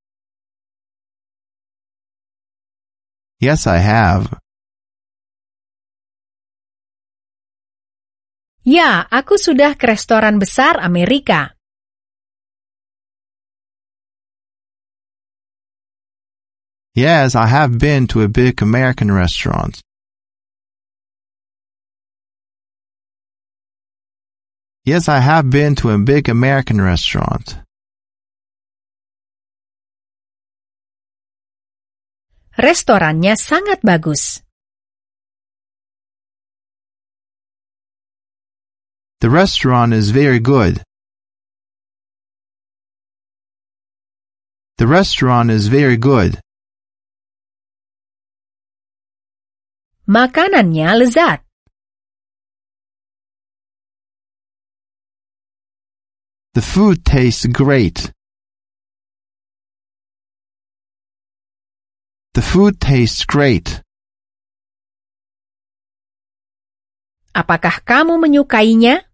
Yes, 3.45 3.69
I 3.69 3.77
have. 3.77 4.41
Ya, 8.65 9.05
aku 9.13 9.37
sudah 9.37 9.77
ke 9.77 9.85
restoran 9.85 10.41
besar 10.41 10.81
Amerika. 10.81 11.53
Yes, 16.97 17.37
I 17.37 17.53
have 17.53 17.77
been 17.77 18.09
to 18.17 18.25
a 18.25 18.33
big 18.33 18.65
American 18.65 19.13
restaurant. 19.13 19.85
Yes, 24.89 25.05
I 25.05 25.21
have 25.21 25.53
been 25.53 25.77
to 25.85 25.93
a 25.93 26.01
big 26.01 26.33
American 26.33 26.81
restaurant. 26.81 27.61
Restorannya 32.55 33.35
sangat 33.35 33.83
bagus. 33.83 34.39
The 39.19 39.27
restaurant 39.27 39.91
is 39.91 40.15
very 40.15 40.39
good. 40.39 40.79
The 44.79 44.87
restaurant 44.87 45.51
is 45.51 45.67
very 45.67 45.99
good. 45.99 46.39
Makanannya 50.07 50.95
lezat. 50.95 51.43
The 56.55 56.63
food 56.63 57.03
tastes 57.03 57.47
great. 57.51 58.15
The 62.35 62.43
food 62.43 62.83
tastes 62.83 63.23
great. 63.23 63.79
Apakah 67.31 67.79
kamu 67.87 68.19
menyukainya? 68.19 69.07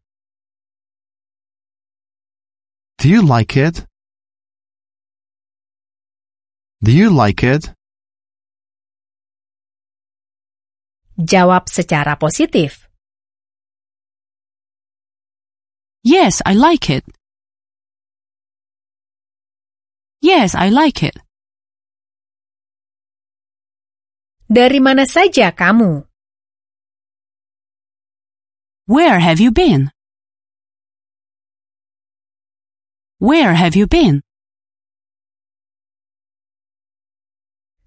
Do 2.96 3.09
you 3.12 3.20
like 3.20 3.61
it? 3.61 3.85
Do 6.80 6.92
you 6.92 7.12
like 7.12 7.44
it? 7.44 7.68
Jawab 11.20 11.68
secara 11.68 12.16
positif. 12.16 12.88
Yes, 16.00 16.40
I 16.48 16.56
like 16.56 16.88
it. 16.88 17.04
Yes, 20.24 20.56
I 20.56 20.72
like 20.72 21.04
it. 21.04 21.20
Dari 24.50 24.82
mana 24.82 25.06
saja 25.06 25.54
kamu? 25.54 26.02
Where 28.90 29.22
have 29.22 29.38
you 29.38 29.54
been? 29.54 29.94
Where 33.22 33.54
have 33.54 33.78
you 33.78 33.86
been? 33.86 34.26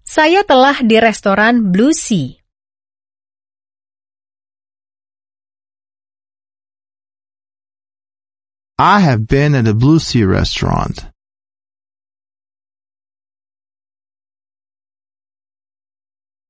Saya 0.08 0.40
telah 0.48 0.80
di 0.80 0.96
restoran 0.96 1.68
Blue 1.68 1.92
Sea. 1.92 2.40
I 8.80 9.04
have 9.04 9.28
been 9.28 9.52
at 9.52 9.68
a 9.68 9.76
Blue 9.76 10.00
Sea 10.00 10.24
restaurant. 10.24 11.13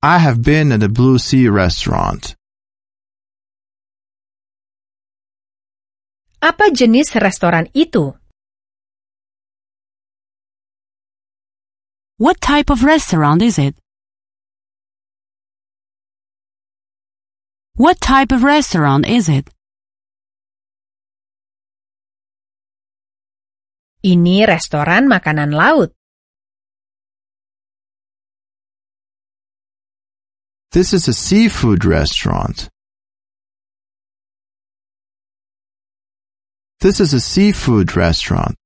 I 0.04 0.18
have 0.18 0.44
been 0.44 0.68
at 0.70 0.82
a 0.84 0.92
Blue 0.92 1.16
Sea 1.16 1.48
restaurant. 1.48 2.36
Apa 6.44 6.68
jenis 6.76 7.16
restoran 7.16 7.72
itu? 7.72 8.12
What 12.20 12.36
type 12.44 12.68
of 12.68 12.84
restaurant 12.84 13.40
is 13.40 13.56
it? 13.56 13.80
What 17.80 17.96
type 18.04 18.28
of 18.28 18.44
restaurant 18.44 19.08
is 19.08 19.32
it? 19.32 19.48
Ini 24.04 24.44
restoran 24.44 25.08
makanan 25.08 25.56
laut. 25.56 25.96
This 30.74 30.92
is 30.92 31.06
a 31.06 31.12
seafood 31.12 31.84
restaurant. 31.84 32.68
This 36.80 36.98
is 36.98 37.14
a 37.14 37.20
seafood 37.20 37.94
restaurant. 37.94 38.56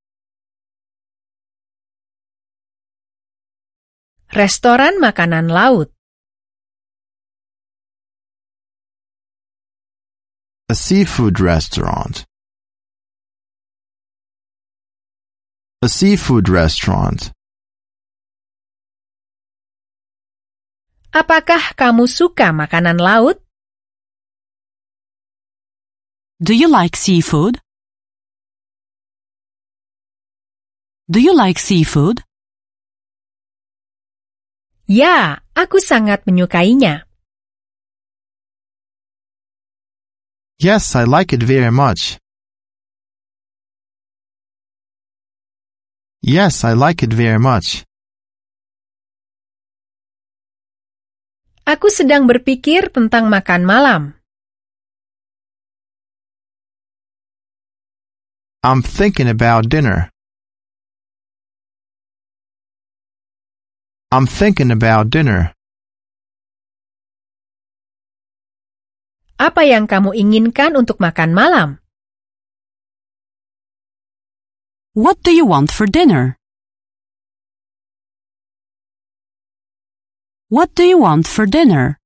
Restoran 4.32 5.04
makanan 5.04 5.52
laut. 5.52 5.92
A 10.70 10.74
seafood 10.74 11.38
restaurant. 11.40 12.24
A 15.82 15.90
seafood 15.90 16.48
restaurant. 16.48 17.32
Apakah 21.18 21.74
kamu 21.74 22.06
suka 22.06 22.54
makanan 22.54 23.02
laut? 23.02 23.42
Do 26.38 26.54
you 26.54 26.70
like 26.70 26.94
seafood? 26.94 27.58
Do 31.10 31.18
you 31.18 31.34
like 31.34 31.58
seafood? 31.58 32.22
Ya, 34.86 35.42
aku 35.58 35.82
sangat 35.82 36.22
menyukainya. 36.22 37.02
Yes, 40.62 40.94
I 40.94 41.02
like 41.02 41.34
it 41.34 41.42
very 41.42 41.74
much. 41.74 42.22
Yes, 46.22 46.62
I 46.62 46.78
like 46.78 47.02
it 47.02 47.10
very 47.10 47.42
much. 47.42 47.87
Aku 51.68 51.92
sedang 51.92 52.24
berpikir 52.24 52.88
tentang 52.88 53.28
makan 53.28 53.68
malam. 53.68 54.02
I'm 58.64 58.80
thinking 58.80 59.28
about 59.28 59.68
dinner. 59.68 60.08
I'm 64.08 64.24
thinking 64.24 64.72
about 64.72 65.12
dinner. 65.12 65.52
Apa 69.36 69.68
yang 69.68 69.84
kamu 69.84 70.16
inginkan 70.16 70.72
untuk 70.72 70.96
makan 71.04 71.36
malam? 71.36 71.68
What 74.96 75.20
do 75.20 75.36
you 75.36 75.44
want 75.44 75.68
for 75.68 75.84
dinner? 75.84 76.40
What 80.48 80.72
do 80.72 80.80
you 80.80 80.96
want 80.96 81.28
for 81.28 81.44
dinner? 81.44 82.00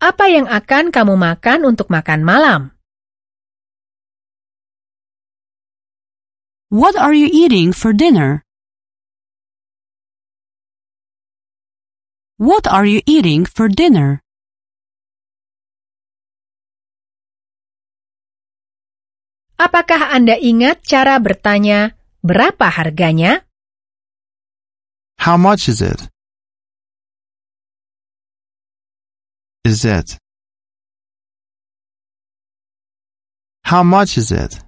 Apa 0.00 0.32
yang 0.32 0.48
akan 0.48 0.88
kamu 0.88 1.12
makan 1.20 1.68
untuk 1.68 1.92
makan 1.92 2.24
malam? 2.24 2.72
What 6.72 6.96
are 6.96 7.12
you 7.12 7.28
eating 7.28 7.76
for 7.76 7.92
dinner? 7.92 8.40
What 12.40 12.64
are 12.64 12.88
you 12.88 13.04
eating 13.04 13.44
for 13.44 13.68
dinner? 13.68 14.24
Apakah 19.60 20.16
Anda 20.16 20.40
ingat 20.40 20.80
cara 20.80 21.20
bertanya 21.20 21.92
berapa 22.24 22.72
harganya? 22.72 23.44
How 25.18 25.36
much 25.36 25.68
is 25.68 25.80
it? 25.80 26.08
Is 29.64 29.84
it? 29.84 30.18
How 33.64 33.82
much 33.86 34.18
is 34.18 34.32
it? 34.34 34.58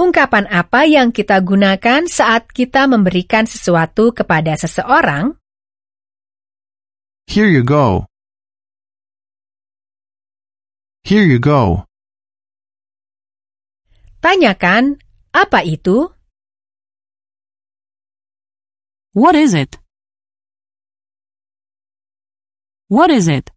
Ungkapan 0.00 0.48
apa 0.48 0.88
yang 0.88 1.12
kita 1.12 1.44
gunakan 1.44 2.08
saat 2.08 2.48
kita 2.50 2.88
memberikan 2.88 3.44
sesuatu 3.44 4.16
kepada 4.16 4.56
seseorang? 4.56 5.36
Here 7.28 7.46
you 7.46 7.62
go. 7.62 8.10
Here 11.04 11.24
you 11.24 11.36
go. 11.36 11.84
Tanyakan, 14.20 15.00
apa 15.32 15.64
itu? 15.64 16.12
What 19.12 19.34
is 19.34 19.54
it? 19.54 19.76
What 22.86 23.10
is 23.10 23.26
it? 23.26 23.50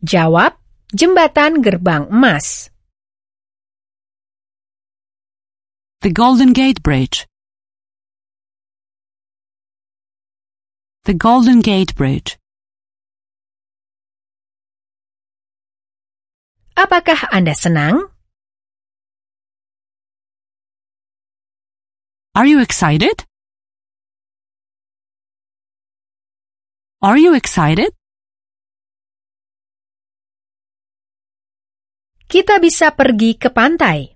Jawab, 0.00 0.56
jembatan 0.96 1.60
gerbang 1.60 2.08
emas. 2.08 2.70
The 6.00 6.08
Golden 6.08 6.54
Gate 6.56 6.82
Bridge. 6.82 7.28
The 11.04 11.12
Golden 11.12 11.60
Gate 11.60 11.92
Bridge. 11.94 12.40
Apakah 16.72 17.28
Anda 17.28 17.52
senang? 17.52 18.08
Are 22.32 22.46
you 22.46 22.62
excited? 22.62 23.26
Are 27.02 27.18
you 27.18 27.34
excited? 27.34 27.90
Kita 32.30 32.62
bisa 32.62 32.94
pergi 32.94 33.34
ke 33.34 33.50
pantai. 33.50 34.14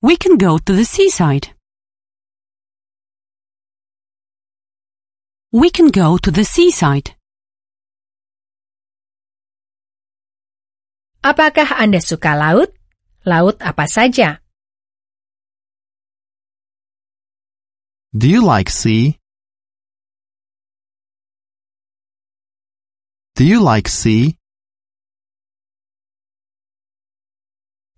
We 0.00 0.16
can 0.16 0.40
go 0.40 0.56
to 0.56 0.72
the 0.72 0.88
seaside. 0.88 1.52
We 5.52 5.68
can 5.68 5.92
go 5.92 6.16
to 6.16 6.32
the 6.32 6.48
seaside. 6.48 7.20
Apakah 11.20 11.76
Anda 11.76 12.00
suka 12.00 12.32
laut? 12.32 12.79
Laut 13.28 13.60
apa 13.60 13.84
saja? 13.84 14.40
Do 18.16 18.26
you 18.26 18.40
like 18.40 18.72
sea? 18.72 19.20
Do 23.36 23.44
you 23.44 23.60
like 23.60 23.92
sea? 23.92 24.36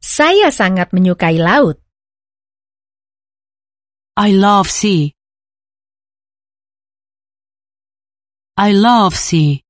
Saya 0.02 0.50
sangat 0.50 0.90
menyukai 0.90 1.38
laut. 1.38 1.78
I 4.18 4.34
love 4.34 4.68
sea. 4.68 5.14
I 8.58 8.70
love 8.74 9.14
sea. 9.14 9.62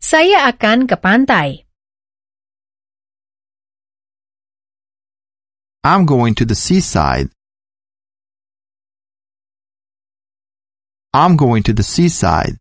Saya 0.00 0.48
akan 0.52 0.84
ke 0.84 0.96
pantai. 1.00 1.63
I'm 5.86 6.06
going 6.06 6.34
to 6.36 6.46
the 6.46 6.54
seaside. 6.54 7.28
I'm 11.12 11.36
going 11.36 11.62
to 11.64 11.74
the 11.74 11.82
seaside. 11.82 12.56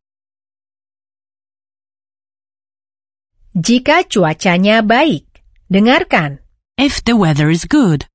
Jika 3.55 4.03
cuacanya 4.11 4.83
baik, 4.83 5.39
dengarkan. 5.71 6.43
If 6.75 6.99
the 7.07 7.15
weather 7.15 7.47
is 7.47 7.63
good. 7.63 8.11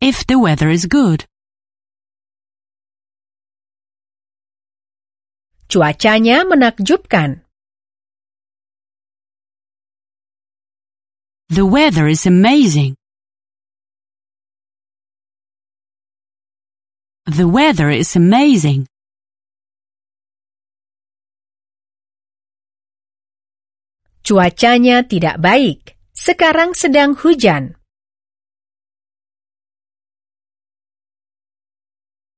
If 0.00 0.24
the 0.24 0.40
weather 0.40 0.72
is 0.72 0.88
good. 0.88 1.28
Cuacanya 5.68 6.48
menakjubkan. 6.48 7.43
The 11.54 11.64
weather 11.64 12.08
is 12.08 12.26
amazing. 12.26 12.98
The 17.30 17.46
weather 17.46 17.94
is 17.94 18.18
amazing. 18.18 18.90
Cuacanya 24.26 25.06
tidak 25.06 25.38
baik. 25.38 25.94
Sekarang 26.10 26.74
sedang 26.74 27.14
hujan. 27.14 27.78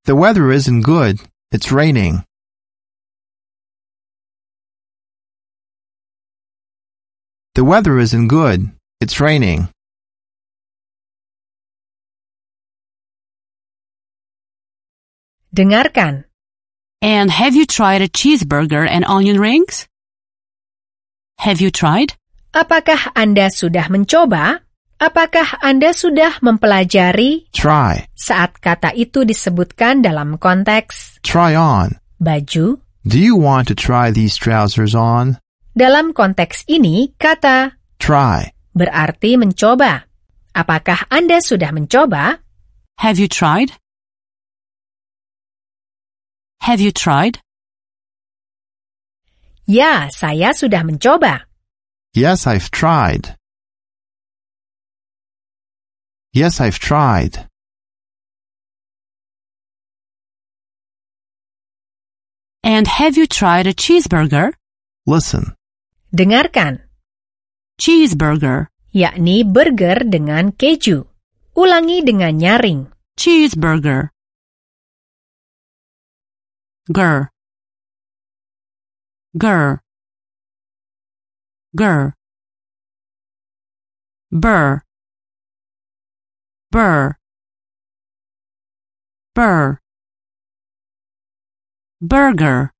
The 0.05 0.13
weather 0.13 0.53
isn't 0.53 0.85
good. 0.85 1.25
It's 1.49 1.73
raining. 1.73 2.21
The 7.57 7.65
weather 7.65 7.97
isn't 7.97 8.29
good. 8.29 8.76
It's 8.97 9.21
raining. 9.21 9.69
Dengarkan. 15.53 16.25
And 17.05 17.29
have 17.29 17.53
you 17.53 17.69
tried 17.69 18.01
a 18.01 18.09
cheeseburger 18.09 18.89
and 18.89 19.05
onion 19.05 19.37
rings? 19.37 19.85
Have 21.45 21.61
you 21.61 21.69
tried? 21.69 22.17
Apakah 22.57 23.13
Anda 23.13 23.53
sudah 23.53 23.93
mencoba? 23.93 24.65
Apakah 24.97 25.61
Anda 25.61 25.93
sudah 25.93 26.41
mempelajari 26.41 27.53
Try. 27.53 28.09
saat 28.17 28.57
kata 28.57 28.97
itu 28.97 29.29
disebutkan 29.29 30.01
dalam 30.01 30.41
konteks 30.41 31.21
Try 31.21 31.53
on. 31.53 32.01
baju? 32.17 32.81
Do 33.05 33.21
you 33.21 33.37
want 33.37 33.69
to 33.69 33.77
try 33.77 34.09
these 34.09 34.41
trousers 34.41 34.97
on? 34.97 35.37
Dalam 35.77 36.17
konteks 36.17 36.65
ini, 36.65 37.13
kata 37.21 37.77
Try 38.01 38.56
berarti 38.77 39.41
mencoba. 39.41 40.05
Apakah 40.53 41.09
Anda 41.09 41.41
sudah 41.41 41.73
mencoba? 41.73 42.45
Have 43.01 43.17
you 43.17 43.29
tried? 43.29 43.73
Have 46.61 46.81
you 46.85 46.93
tried? 46.93 47.41
Ya, 49.67 50.13
saya 50.13 50.53
sudah 50.53 50.85
mencoba. 50.85 51.49
Yes, 52.15 52.47
I've 52.47 52.71
tried. 52.71 53.37
Yes, 56.33 56.61
I've 56.61 56.79
tried. 56.79 57.49
And 62.63 62.87
have 62.87 63.17
you 63.17 63.27
tried 63.27 63.67
a 63.67 63.75
cheeseburger? 63.75 64.53
Listen. 65.07 65.55
Dengarkan, 66.15 66.86
Cheeseburger. 67.77 68.73
yakni 68.97 69.45
burger 69.45 70.01
dengan 70.09 70.49
keju. 70.57 71.05
Ulangi 71.53 72.01
dengan 72.01 72.33
nyaring. 72.37 72.89
Cheeseburger. 73.17 74.09
Gur. 76.89 77.29
Gur. 79.37 79.85
Gur. 81.77 82.17
Burr. 84.33 84.81
Burr. 86.73 87.17
Burr. 89.35 89.79
Burger. 92.01 92.71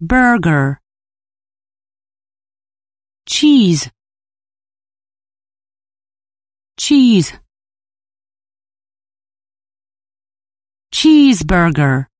Burger. 0.00 0.81
Cheese. 3.32 3.88
Cheese. 6.76 7.32
Cheeseburger. 10.92 12.12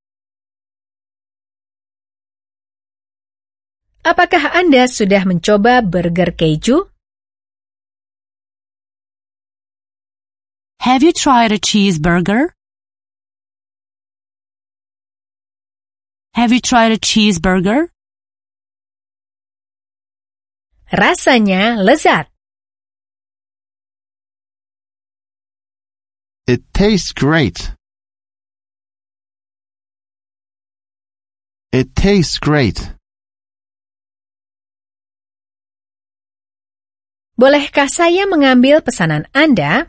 Apakah 4.09 4.57
Anda 4.57 4.89
sudah 4.89 5.29
mencoba 5.29 5.85
burger 5.85 6.33
keju? 6.33 6.89
Have 10.81 11.05
you 11.05 11.13
tried 11.13 11.53
a 11.53 11.61
cheeseburger? 11.61 12.57
Have 16.33 16.57
you 16.57 16.65
tried 16.65 16.97
a 16.97 16.99
cheeseburger? 16.99 17.93
Rasanya 20.93 21.81
lezat. 21.81 22.29
It 26.45 26.61
tastes 26.77 27.17
great. 27.17 27.73
It 31.73 31.97
tastes 31.97 32.37
great. 32.37 32.93
Bolehkah 37.41 37.89
saya 37.89 38.29
mengambil 38.29 38.85
pesanan 38.85 39.25
Anda? 39.33 39.89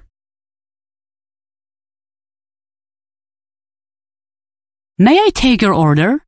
May 4.96 5.20
I 5.20 5.36
take 5.36 5.60
your 5.60 5.76
order? 5.76 6.24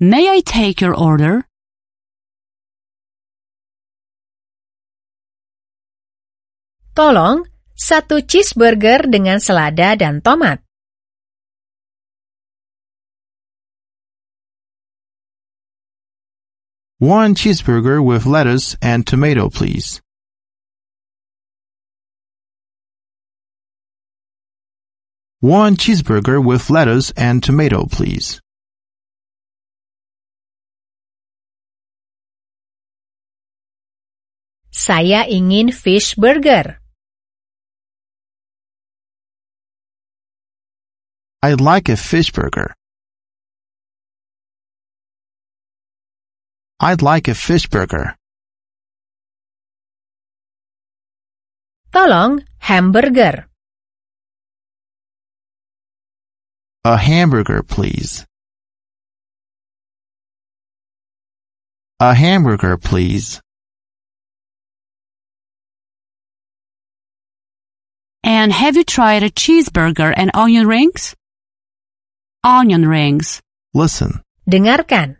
May 0.00 0.30
I 0.30 0.46
take 0.46 0.80
your 0.80 0.94
order? 0.94 1.42
Tolong, 6.94 7.42
satu 7.74 8.22
cheeseburger 8.22 9.10
dengan 9.10 9.42
selada 9.42 9.98
dan 9.98 10.22
tomat. 10.22 10.62
One 17.02 17.34
cheeseburger 17.34 17.98
with 17.98 18.22
lettuce 18.22 18.78
and 18.78 19.02
tomato, 19.02 19.50
please. 19.50 19.98
One 25.42 25.74
cheeseburger 25.74 26.38
with 26.38 26.70
lettuce 26.70 27.10
and 27.18 27.42
tomato, 27.42 27.86
please. 27.90 28.38
Saya 34.78 35.26
ingin 35.26 35.74
fish 35.74 36.14
burger. 36.14 36.78
I'd 41.42 41.58
like 41.58 41.90
a 41.90 41.98
fish 41.98 42.30
burger. 42.30 42.78
I'd 46.78 47.02
like 47.02 47.26
a 47.26 47.34
fish 47.34 47.66
burger. 47.66 48.14
Tolong, 51.90 52.46
hamburger. 52.62 53.50
A 56.86 56.94
hamburger, 56.94 57.66
please. 57.66 58.30
A 61.98 62.14
hamburger, 62.14 62.78
please. 62.78 63.42
And 68.28 68.52
have 68.52 68.76
you 68.76 68.84
tried 68.84 69.22
a 69.22 69.30
cheeseburger 69.32 70.12
and 70.14 70.30
onion 70.34 70.68
rings? 70.68 71.16
Onion 72.44 72.84
rings. 72.84 73.40
Listen. 73.72 74.20
Dengarkan. 74.44 75.16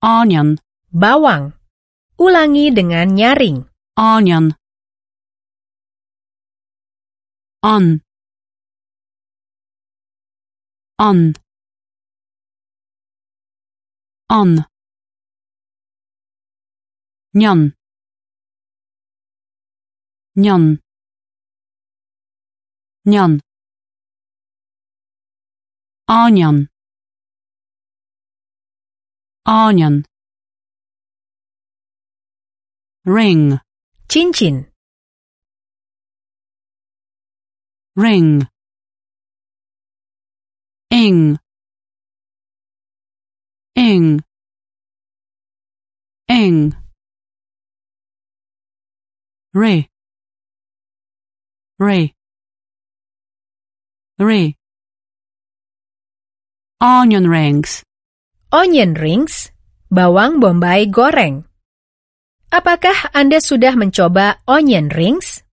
Onion. 0.00 0.56
Bawang. 0.88 1.52
Ulangi 2.16 2.72
dengan 2.72 3.12
nyaring. 3.12 3.68
Onion. 4.00 4.56
On. 7.60 8.00
On. 10.96 11.36
On. 14.32 14.50
Nyan. 17.36 17.76
Nyan. 20.32 20.80
Nyan. 23.06 23.40
Onion. 26.08 26.68
Onion. 29.46 30.04
Ring. 33.04 33.60
Cincin. 34.08 34.66
Ring. 37.96 38.46
Ing. 40.90 41.38
Ing. 43.74 44.20
Ing. 46.28 46.76
Ray. 49.54 49.88
Re. 51.78 52.17
Re. 54.18 54.58
Onion 56.82 57.30
rings. 57.30 57.86
Onion 58.50 58.98
rings. 58.98 59.54
Bawang 59.94 60.42
bombay 60.42 60.90
goreng. 60.90 61.46
Apakah 62.50 63.14
Anda 63.14 63.38
sudah 63.38 63.78
mencoba 63.78 64.42
onion 64.50 64.90
rings? 64.90 65.46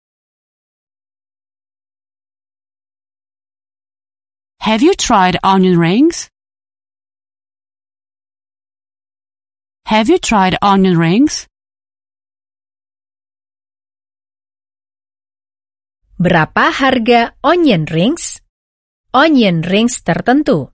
Have 4.66 4.82
you 4.82 4.98
tried 4.98 5.38
onion 5.46 5.78
rings? 5.78 6.34
Have 9.86 10.10
you 10.10 10.18
tried 10.18 10.58
onion 10.66 10.98
rings? 10.98 11.46
Berapa 16.18 16.74
harga 16.74 17.38
onion 17.46 17.86
rings? 17.86 18.42
Onion 19.16 19.62
rings 19.62 20.02
tertentu. 20.04 20.74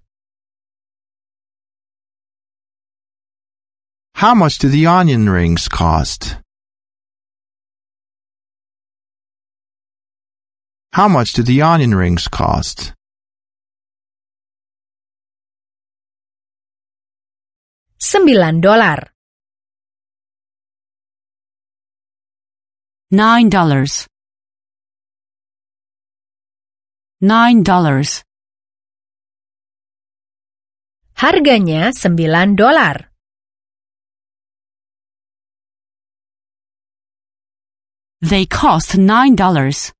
How 4.16 4.34
much 4.34 4.58
do 4.58 4.68
the 4.68 4.88
onion 4.88 5.30
rings 5.30 5.68
cost? 5.68 6.38
How 10.92 11.08
much 11.08 11.34
do 11.34 11.44
the 11.44 11.62
onion 11.62 11.94
rings 11.94 12.28
cost? 12.28 12.94
9 18.02 18.60
dolar. 18.60 19.12
Nine 23.12 23.50
dollars. 23.50 24.08
Nine 27.22 27.62
dollars. 27.62 28.24
Harganya 31.22 31.94
9 31.94 32.58
dolar. 32.58 33.14
They 38.26 38.50
cost 38.50 38.98
nine 38.98 39.38
dollars. 39.38 39.94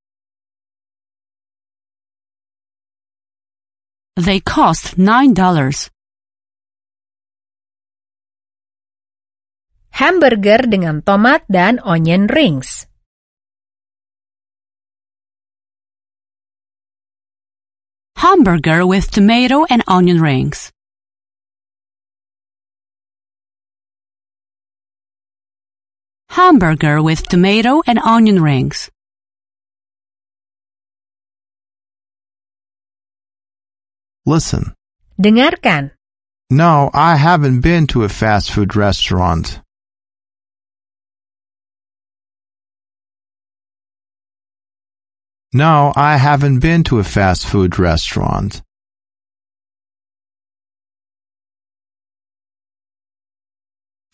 They 4.18 4.42
cost 4.42 4.98
nine 4.98 5.30
dollars. 5.30 5.94
Hamburger 9.94 10.66
dengan 10.66 11.06
tomat 11.06 11.46
dan 11.46 11.78
onion 11.86 12.26
rings. 12.26 12.90
Hamburger 18.18 18.82
with 18.82 19.06
tomato 19.14 19.62
and 19.70 19.86
onion 19.86 20.18
rings. 20.18 20.74
Hamburger 26.32 27.02
with 27.02 27.28
tomato 27.28 27.82
and 27.86 27.98
onion 27.98 28.42
rings. 28.42 28.90
Listen. 34.24 34.72
Dengarkan. 35.20 35.90
No, 36.48 36.88
I 36.94 37.16
haven't 37.16 37.60
been 37.60 37.86
to 37.88 38.04
a 38.04 38.08
fast 38.08 38.50
food 38.50 38.74
restaurant. 38.74 39.60
No, 45.52 45.92
I 45.94 46.16
haven't 46.16 46.60
been 46.60 46.82
to 46.84 46.98
a 46.98 47.04
fast 47.04 47.44
food 47.44 47.78
restaurant. 47.78 48.62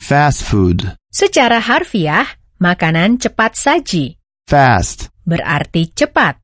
Fast 0.00 0.42
food. 0.42 0.97
Secara 1.08 1.58
harfiah, 1.58 2.26
makanan 2.60 3.16
cepat 3.16 3.56
saji 3.56 4.16
Fast. 4.44 5.08
berarti 5.24 5.88
cepat. 5.96 6.36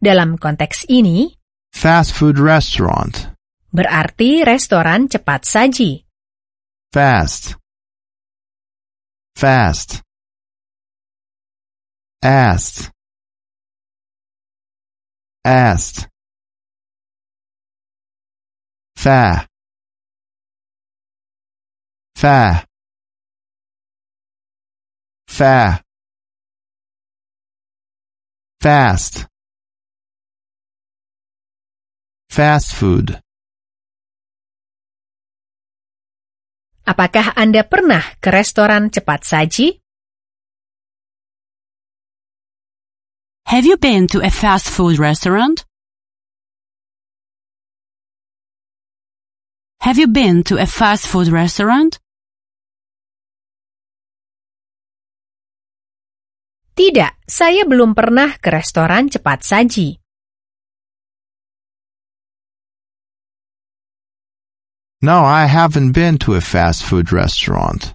Dalam 0.00 0.34
konteks 0.40 0.88
ini, 0.88 1.30
Fast 1.70 2.16
food 2.18 2.40
restaurant. 2.40 3.36
berarti 3.70 4.42
restoran 4.42 5.06
cepat 5.06 5.46
saji. 5.46 6.02
Fast. 6.90 7.54
Fast. 9.38 10.02
Asked. 12.20 12.90
Asked. 15.46 16.10
Fa. 18.98 19.46
Fa. 22.12 22.68
Fa. 25.30 25.80
Fast. 28.60 29.30
Fast 32.28 32.74
food. 32.74 33.22
Apakah 36.82 37.38
Anda 37.38 37.62
pernah 37.62 38.02
ke 38.18 38.34
restoran 38.34 38.90
cepat 38.90 39.22
saji? 39.22 39.78
Have 43.46 43.64
you 43.64 43.78
been 43.78 44.10
to 44.10 44.18
a 44.18 44.34
fast 44.34 44.66
food 44.66 44.98
restaurant? 44.98 45.62
Have 49.86 49.96
you 49.96 50.10
been 50.10 50.42
to 50.50 50.58
a 50.58 50.66
fast 50.66 51.06
food 51.06 51.30
restaurant? 51.30 52.02
Tidak, 56.80 57.28
saya 57.28 57.68
belum 57.68 57.92
pernah 57.92 58.40
ke 58.40 58.48
restoran 58.48 59.12
cepat 59.12 59.44
saji. 59.44 60.00
No, 65.04 65.20
I 65.28 65.44
haven't 65.44 65.92
been 65.92 66.16
to 66.24 66.32
a 66.32 66.40
fast 66.40 66.80
food 66.80 67.12
restaurant. 67.12 67.92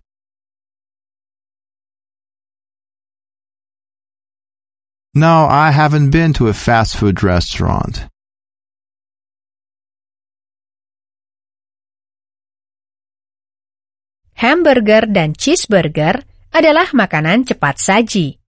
No, 5.17 5.49
I 5.49 5.73
haven't 5.73 6.13
been 6.13 6.37
to 6.37 6.45
a 6.45 6.53
fast 6.53 6.93
food 6.93 7.25
restaurant. 7.25 8.05
Hamburger 14.37 15.09
dan 15.09 15.33
cheeseburger 15.33 16.21
adalah 16.53 16.93
makanan 16.93 17.49
cepat 17.49 17.81
saji. 17.81 18.44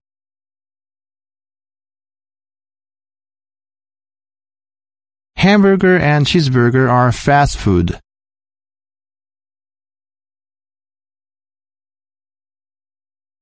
Hamburger 5.38 5.96
and 5.96 6.26
cheeseburger 6.26 6.90
are 6.90 7.12
fast 7.12 7.58
food. 7.58 8.00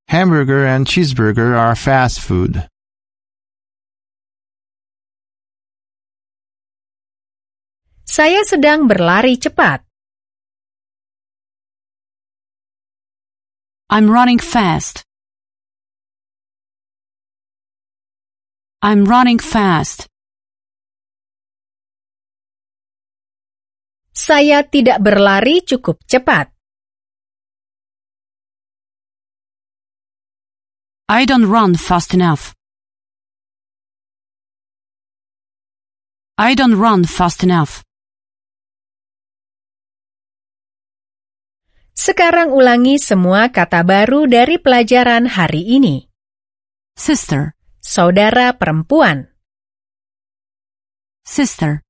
Hamburger 0.09 0.66
and 0.66 0.84
cheeseburger 0.86 1.57
are 1.57 1.74
fast 1.74 2.20
food. 2.20 2.68
Saya 8.05 8.44
sedang 8.44 8.92
berlari 8.92 9.40
cepat. 9.40 9.80
I'm 13.88 14.12
running 14.12 14.36
fast. 14.36 15.01
I'm 18.84 19.09
running 19.09 19.40
fast. 19.40 20.12
Saya 24.16 24.64
tidak 24.64 25.04
berlari 25.04 25.60
cukup 25.60 26.00
cepat. 26.08 26.48
I 31.06 31.28
don't 31.28 31.46
run 31.46 31.76
fast 31.76 32.16
enough. 32.16 32.56
I 36.40 36.56
don't 36.56 36.80
run 36.80 37.04
fast 37.04 37.44
enough. 37.44 37.84
Sekarang 41.92 42.56
ulangi 42.56 42.96
semua 42.96 43.52
kata 43.52 43.84
baru 43.84 44.24
dari 44.24 44.56
pelajaran 44.56 45.28
hari 45.28 45.76
ini. 45.76 46.08
Sister, 46.96 47.56
Saudara 47.86 48.50
perempuan, 48.58 49.30
sister. 51.22 51.86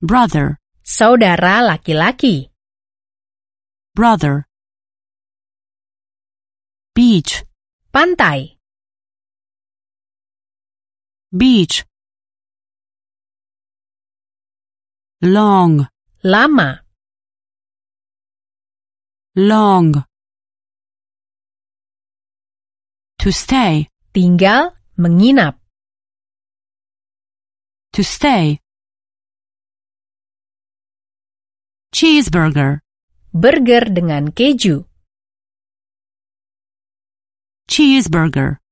Brother, 0.00 0.56
saudara 0.80 1.60
laki-laki, 1.60 2.48
brother. 3.92 4.48
Beach, 6.96 7.44
pantai, 7.92 8.56
beach. 11.28 11.84
Long, 15.20 15.84
lama, 16.24 16.80
long. 19.36 19.92
To 23.20 23.28
stay, 23.28 23.92
tinggal, 24.16 24.72
menginap, 24.96 25.60
to 27.92 28.00
stay. 28.00 28.64
Cheeseburger, 31.90 32.78
burger 33.34 33.82
dengan 33.90 34.30
keju, 34.30 34.86
cheeseburger. 37.66 38.62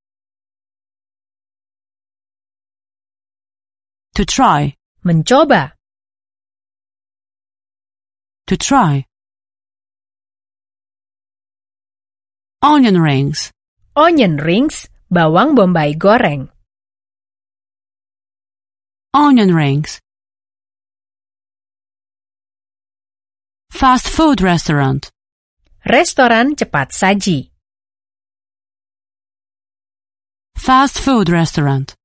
To 4.14 4.22
try, 4.24 4.74
mencoba, 5.02 5.74
to 8.46 8.56
try. 8.56 9.04
Onion 12.62 12.98
rings, 12.98 13.50
onion 13.94 14.38
rings, 14.38 14.90
bawang 15.10 15.54
bombay 15.54 15.94
goreng, 15.94 16.50
onion 19.14 19.54
rings. 19.54 19.98
Fast 23.78 24.08
food 24.08 24.40
restaurant. 24.42 25.06
Restoran 25.86 26.58
cepat 26.58 26.90
saji. 26.90 27.46
Fast 30.58 30.98
food 30.98 31.30
restaurant. 31.30 31.97